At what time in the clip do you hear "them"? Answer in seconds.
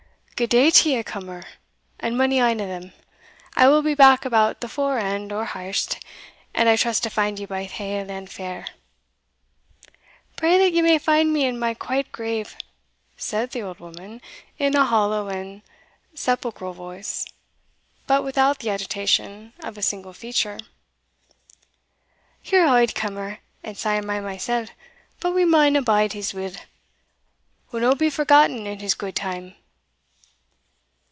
2.65-2.93